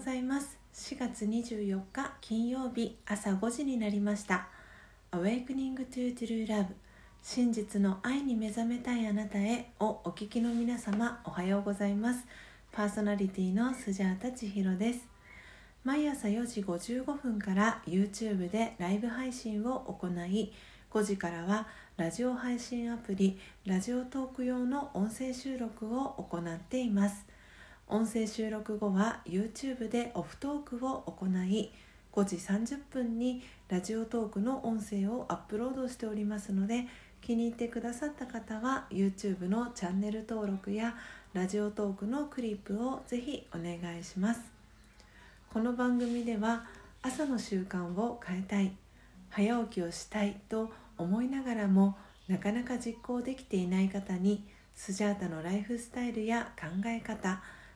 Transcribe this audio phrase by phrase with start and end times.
[0.00, 0.58] ございます。
[0.72, 4.48] 4月24日金曜日朝5時になりました。
[5.12, 6.68] Awakening to True Love
[7.22, 12.24] 真実の愛に目覚めたいあなたへをお聞きの皆様おはようございます。
[12.72, 15.06] パーソナリティのスジャータ千尋です。
[15.84, 20.54] 毎朝4時55分から YouTube でライブ配信を行い
[20.90, 27.26] 5時からはラジオ配信アプリラジオトーク用の音声収録を行っています。
[27.92, 31.72] 音声収録後は YouTube でオフトークを行い
[32.12, 36.86] 5時30分にラジオトークの音声をアップロードしておりますので
[37.20, 40.94] 気に入ってくださった方は YouTube のチャンネル登録や
[41.32, 44.40] ラジオトークのクリップをぜひお願いします。
[45.52, 46.66] この番組では
[47.02, 48.70] 朝の習慣を変えたい
[49.30, 51.96] 早起きをしたいと思いながらも
[52.28, 54.44] なかなか実行できていない方に
[54.76, 57.42] スジャータのライフスタイルや考え方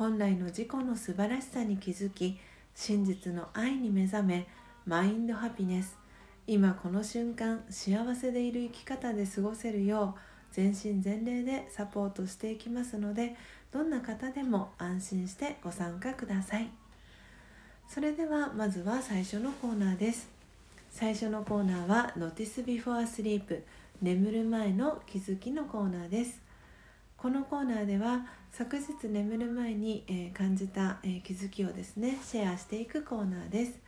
[0.00, 2.38] 本来の自己の素晴らしさに気づき
[2.74, 4.48] 真実の愛に目覚め
[4.86, 5.98] マインドハピネス。
[6.46, 10.20] 今この瞬間幸せでいる生き方で過ごせるよう
[10.52, 13.36] 全身全霊でサポートしていきますので
[13.70, 16.70] どんな方でも安心してご参加ください。
[17.86, 20.30] それではまずは最初のコーナーです。
[20.90, 23.60] 最初のコーナーは Notice Before Sleep
[24.00, 26.40] 眠る前の気づきのコーナーです。
[27.20, 33.78] このコーナーでは昨日眠る前に、え、感じた、え、気づきをですねシェアしていくコーナーです。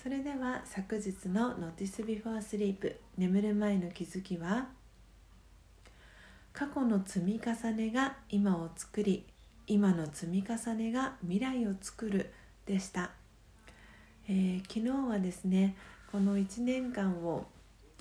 [0.00, 4.68] それでは昨日の Notice Before Sleep 眠る前の気づきは
[6.52, 9.24] 過去の積み重ねが今を作り
[9.66, 12.32] 今の積み重ねが未来を作る
[12.66, 13.10] でした、
[14.28, 15.74] えー、昨日はですね
[16.12, 17.44] この1年間を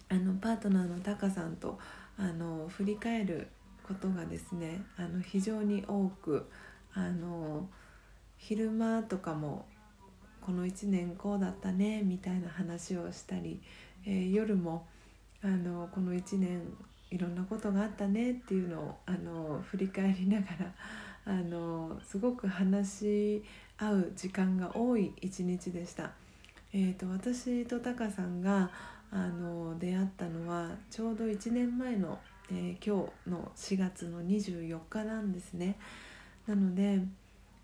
[0.10, 1.80] あのパートナーのタカさんと
[2.20, 3.48] あの振り返る
[3.92, 6.48] ことがですねあの非常に多く
[6.94, 7.68] あの
[8.38, 9.66] 昼間とかも
[10.42, 13.62] この1年こうだったねみたいな話をしたり、
[14.06, 14.88] えー、夜も
[15.44, 16.62] あのこの1年
[17.12, 20.74] いろんなことがあったねっていうのをあの振り返りながら
[21.26, 23.44] あのすごく話し
[23.78, 26.12] 合う時間が多い一日でした。
[26.74, 28.72] えーと、私とタカさんが
[29.12, 32.18] あの出会ったのはちょうど1年前の
[32.54, 35.78] えー、今日の4月の24日なんですね。
[36.48, 37.00] なので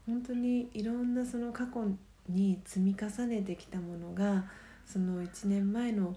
[0.06, 1.86] 本当にいろんなその過去
[2.30, 4.46] に積み重ねてきたものが
[4.86, 6.16] その1年前の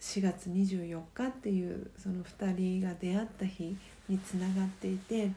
[0.00, 3.76] 4月24日っていうその2人が出会った日
[4.08, 5.32] につながっていて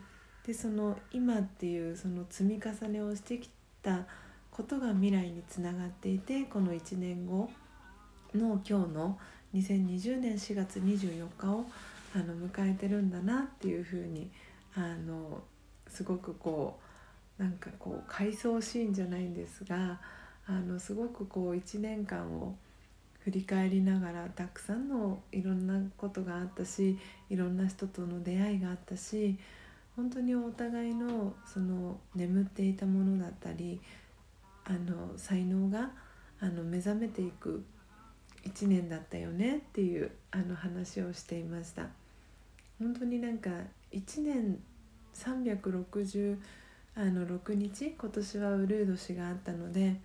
[0.46, 3.50] でその今っていうその積み重ねをしてき
[3.82, 4.06] た
[4.52, 7.50] ことが未来につながっていてこの1年後
[8.36, 9.18] の今日の
[9.54, 11.66] 2020年4月24日を
[12.16, 14.30] あの迎えてるんだなっていうふうに
[14.76, 15.42] あの
[15.88, 16.80] すごくこ
[17.40, 20.00] うなんかこう回想シーンじゃないんですが
[20.48, 22.56] あのすごくこう1年間を
[23.24, 26.98] 振り返りながらたくさんのいろんなことがあったし
[27.30, 29.38] いろんな人との出会いがあったし
[29.96, 33.80] 本当にお互いのその眠っていたものだったり
[34.66, 35.92] あの才能が
[36.40, 37.64] あの目覚めていく
[38.46, 42.03] 1年だったよねっていうあの話をしていました。
[42.84, 43.50] 本当になんか
[43.94, 44.60] 1年
[45.16, 46.38] 366
[46.96, 49.96] あの6日今年はウルード氏があったので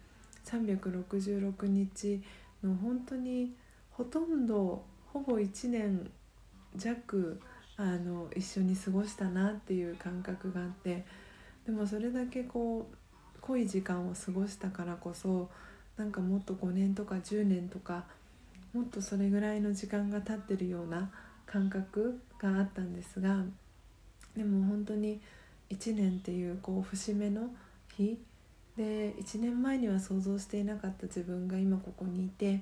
[0.44, 2.22] 366日
[2.62, 3.52] の本当に
[3.90, 6.08] ほとんどほぼ1年
[6.76, 7.40] 弱
[7.76, 11.04] あの一緒に過ごしたなっていう感覚があって
[11.66, 15.50] でもそれだけこう濃い時間を過ごしたからこそ
[15.96, 18.04] なんかもっと5年とか10年とか
[18.72, 21.10] もっとそれぐらいの時間が経ってるような
[21.50, 23.42] 感覚があったんですが
[24.36, 25.20] でも本当に
[25.70, 27.50] 1年っていうこう節目の
[27.96, 28.18] 日。
[28.76, 32.60] で1年前には想像していなかった自分が今ここにいて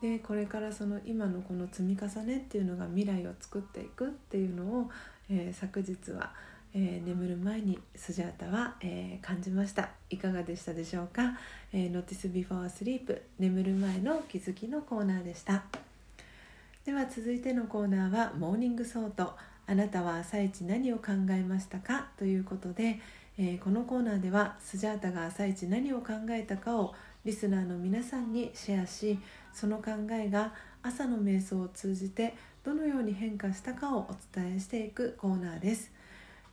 [0.00, 4.90] でこれからその今のこの積み重ねっていうのが未来を作っていくっていうのを、
[5.30, 6.32] えー、昨日は、
[6.72, 9.90] えー、眠る前にスジャータは、えー、感じました。
[10.08, 11.38] いかがでしたでしょうか
[11.74, 15.83] 「えー、Notice Before Sleep 眠る前の気づき」のコーナーでした。
[16.84, 19.34] では続いてのコーナーは「morning thought
[19.66, 23.00] あなたは朝一何を考えましたか?」ということで、
[23.38, 26.94] えー、このコーナーではスジャータが朝一何を考えたかを
[27.24, 29.18] リスナーの皆さんにシェアし
[29.54, 30.52] その考えが
[30.82, 35.90] 朝の瞑想を通じてどのように変化したかをお伝えしていくコーナーです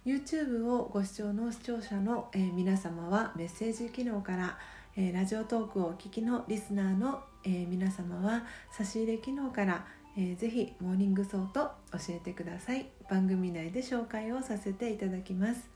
[0.05, 4.57] YouTube をご視聴の視聴者の、えー、皆様はメッセージ機能から、
[4.95, 9.85] えー、ラジオトークをお聞きのリスナーの、えー、皆様は差し入れ機能から、
[10.17, 12.87] えー、ぜひ morning thought 教えてください。
[13.09, 15.69] 番組内で紹介をさせていただきます。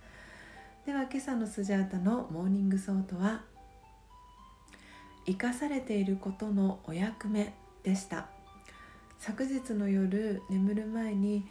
[0.86, 3.44] では今朝のスジャータの morning thought は
[5.26, 7.54] 生かされていることのお役目
[7.84, 8.28] でした。
[9.20, 11.48] 昨日の夜眠る前に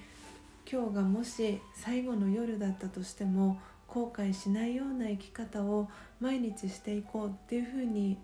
[0.71, 3.59] 今日がもし最後の夜だったとしても
[3.89, 5.89] 後悔しないような生き方を
[6.21, 8.19] 毎日していこうっていうふうに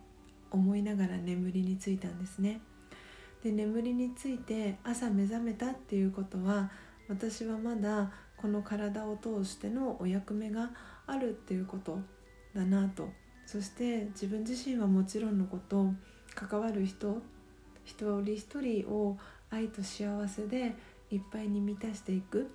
[0.50, 2.60] 思いながら眠りについたんですね。
[3.42, 6.70] で眠りについて朝目覚めたっていうことは
[7.08, 10.70] 私はまだこの体を通してのお役目が
[11.06, 11.98] あるっていうこと
[12.54, 13.08] だなと。
[13.46, 15.92] そして自分自身はもちろんのこと
[16.34, 17.20] 関わる人
[17.84, 19.18] 一人一人を
[19.50, 20.76] 愛と幸せで
[21.10, 22.50] いっぱいに満たしていく。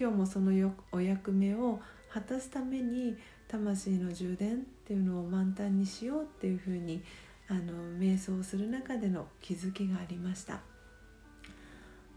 [0.00, 3.16] 今日もそのお役目を果たすために
[3.48, 7.02] 魂の充電っていうのを満タンにしようっていうふうに
[7.48, 10.60] あの瞑想する中での気づきがありました。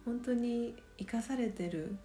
[0.06, 1.96] 本当に生かされてる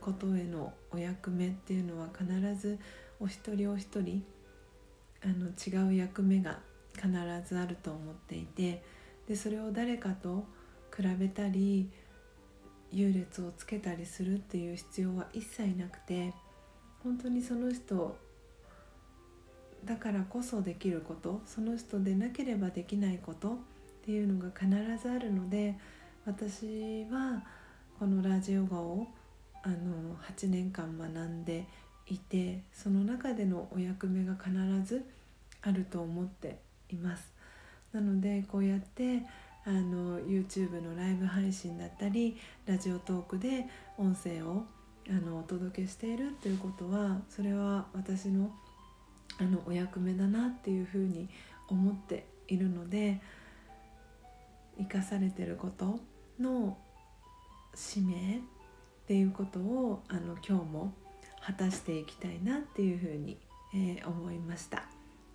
[0.00, 2.78] ことへのお役目っていうのは必ず
[3.20, 4.24] お一人お一人
[5.22, 6.58] あの違う役目が
[6.94, 7.08] 必
[7.46, 8.82] ずあると思っていて
[9.28, 10.46] でそれを誰かと
[10.96, 11.90] 比べたり
[12.90, 16.32] 優劣をつけたりするっていう必要は一切なくて
[17.04, 18.16] 本当にその人
[19.84, 23.54] だからこそできることその人でなければできないことっ
[24.04, 24.68] ていうのが必
[25.02, 25.74] ずあるので
[26.26, 27.42] 私は
[27.98, 29.06] このラジオガを
[29.62, 31.66] あの8年間学んで
[32.06, 34.50] いてその中でのお役目が必
[34.84, 35.04] ず
[35.62, 36.58] あると思って
[36.90, 37.32] います。
[37.92, 39.22] なのでこうやって
[39.64, 42.36] あの YouTube のライブ配信だったり
[42.66, 43.66] ラジオトークで
[43.98, 44.64] 音声を
[45.08, 48.50] あのお届けしているっていうことはそれは私の
[49.40, 51.28] あのお役目だなっていうふうに
[51.68, 53.20] 思っているので
[54.78, 55.98] 生かされてること
[56.38, 56.76] の
[57.74, 58.40] 使命っ
[59.06, 60.92] ていうことをあの今日も
[61.44, 63.38] 果たしていきたいなっていうふうに、
[63.74, 64.84] えー、思いました、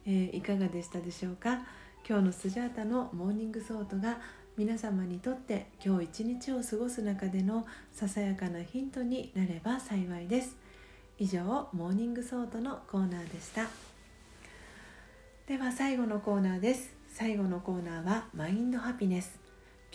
[0.06, 1.66] えー、いかがでしたでしょうか？
[2.08, 4.20] 今日のスジャータの morning thought が
[4.56, 10.56] 皆様にとって今日一日を過ごす中でのささやかなヒントになれば幸いです。
[11.18, 13.95] 以上 morning thought のコーナーでした。
[15.48, 16.96] では最後のコーナーです。
[17.08, 19.40] 最後のコーナーは mind happiness。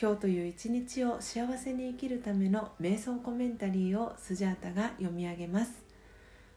[0.00, 5.72] 今日という一日を幸せに生きるための瞑想コメンタリーをスジャータが読み上げます。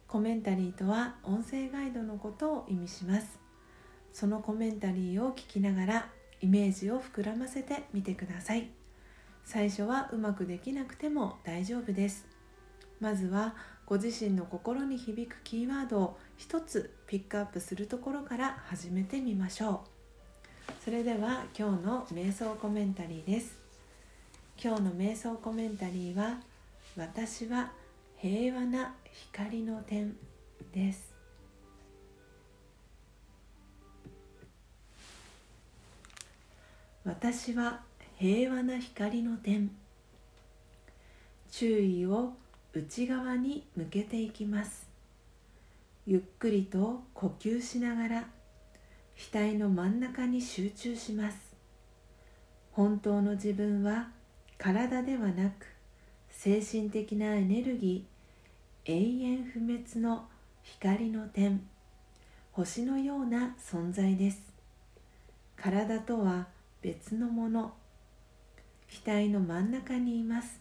[0.07, 3.39] コメンタリーとは音声ガイドのことを意味します。
[4.13, 8.69] そのコメンタリーを聞きながらイメージを膨らませてみてください。
[9.43, 12.27] 最初はうまくできなくても大丈夫です。
[12.99, 19.83] まずはご自身の心に響くキーワードを一つピックアップするところから始めてみましょ
[20.69, 20.73] う。
[20.83, 23.57] それでは今日の瞑想コメンタリーです。
[24.61, 26.39] 今日の瞑想コメンタリーは
[26.95, 27.73] 「私は
[28.17, 30.15] 平和な光の点」
[30.73, 31.13] です。
[37.03, 37.81] 私は
[38.17, 39.71] 平和な光の点。
[41.51, 42.33] 注意を
[42.75, 44.89] 内側に向けていきます。
[46.07, 48.27] ゆっくりと呼吸しながら
[49.15, 51.37] 額の真ん中に集中します。
[52.71, 54.09] 本当の自分は
[54.57, 55.67] 体ではなく
[56.29, 60.25] 精神的なエネルギー永遠不滅の
[60.63, 61.61] 光の点
[62.53, 64.51] 星のような存在です。
[65.55, 66.47] 体とは
[66.81, 67.73] 別のもの。
[69.05, 70.59] 額の真ん中にいます。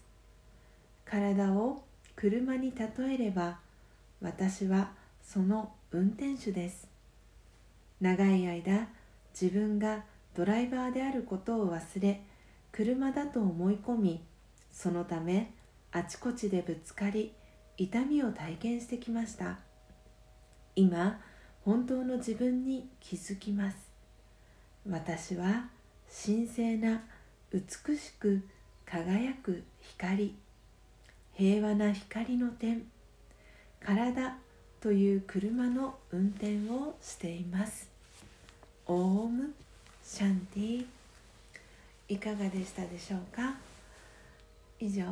[1.05, 1.83] 体を
[2.15, 3.59] 車に例えれば
[4.21, 4.91] 私は
[5.21, 6.87] その運転手です。
[8.01, 8.87] 長い間
[9.39, 10.03] 自分が
[10.35, 12.21] ドライバーであることを忘れ
[12.71, 14.23] 車だと思い込み
[14.71, 15.51] そのため
[15.91, 17.33] あちこちでぶつかり
[17.77, 19.59] 痛みを体験してきました。
[20.75, 21.19] 今
[21.63, 23.77] 本当の自分に気づきます。
[24.89, 25.69] 私は
[26.25, 27.03] 神聖な
[27.51, 28.43] 美しく
[28.85, 30.35] 輝く光。
[31.35, 32.83] 平和な光の点
[33.79, 34.35] 体
[34.79, 37.89] という車の運転をしています。
[38.85, 39.53] オーム
[40.03, 40.85] シャンティ。
[42.09, 43.55] いかがでしたでしょうか？
[44.79, 45.05] 以上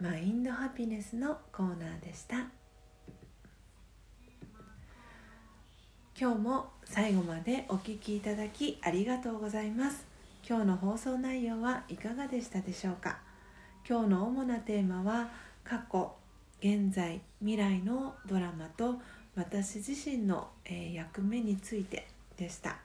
[0.00, 2.36] マインドハピネスのコーナーでした。
[6.18, 10.04] 今日も最後までお聴きいただきありがとうございます。
[10.48, 13.18] 今日の放送内容はいかがでしたでしょうか？
[13.88, 15.28] 今日の主なテーマは
[15.64, 16.12] 過去
[16.60, 19.00] 現在未来のドラマと
[19.34, 22.76] 私自身の、え、役目についてでした。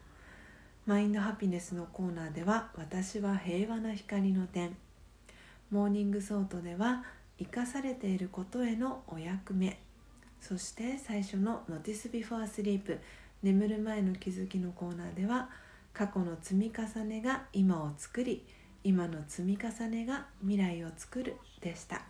[0.87, 4.75] mind happiness のコーナーでは私は平和な光の点。
[5.69, 7.03] morning thought では
[7.37, 9.79] 生かされていることへのお役目。
[10.41, 12.99] そして最初の「Notice Before Sleep」
[13.43, 15.49] 眠る前の気づきのコーナーでは
[15.93, 18.43] 過去の積み重ねが今を作り
[18.87, 22.03] 今の積み重ねが未来を作るでした、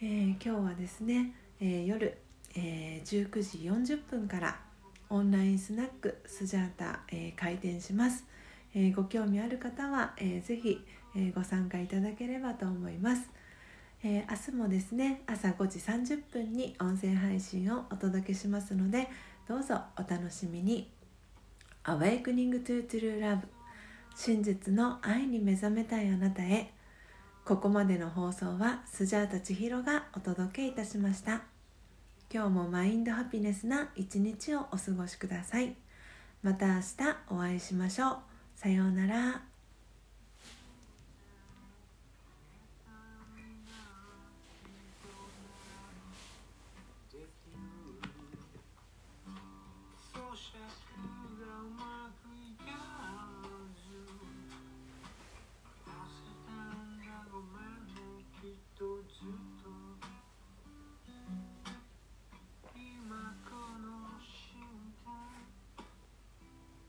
[0.00, 2.16] えー、今日はですね、えー、夜、
[2.56, 4.58] えー、19時40分から
[5.10, 8.24] オンラインスナックスジャータ、え開店します、
[8.74, 10.82] えご興味ある方は、えー、ぜひ、
[11.14, 13.30] えご参加いただければと思います。
[14.02, 19.08] え、明日もですね朝5時30分に音声配信をお届けしますので
[19.46, 20.90] どうぞお楽しみに。
[21.84, 23.57] Awakening to True Love
[24.20, 26.72] 真実の愛に目覚めたいあなたへ。
[27.44, 31.42] ここまでの放送はスジャータ千尋がお届けいたしました。
[32.28, 35.76] 今日もマインドハピネスな一日をお過ごしください。
[36.42, 36.84] また明日
[37.30, 38.16] お会いしましょう。
[38.56, 39.47] さようなら。